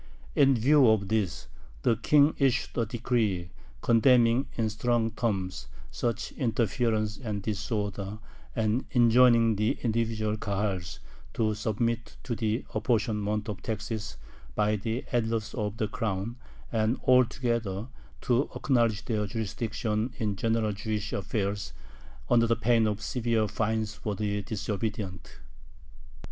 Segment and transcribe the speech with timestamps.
[0.33, 1.47] In view of this,
[1.83, 3.51] the King issued a decree
[3.81, 8.17] condemning in strong terms "such interference and disorder,"
[8.55, 10.97] and enjoining the individual Kahals
[11.35, 14.17] to submit to the apportionment of taxes
[14.55, 16.35] by the Elders of the Crown,
[16.71, 17.87] and altogether
[18.21, 21.73] to acknowledge their jurisdiction in general Jewish affairs,
[22.27, 25.37] under the pain of severe fines for the disobedient.